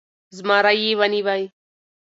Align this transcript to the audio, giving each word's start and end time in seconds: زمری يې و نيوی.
زمری 0.37 0.75
يې 0.83 0.91
و 0.97 1.01
نيوی. 1.11 1.43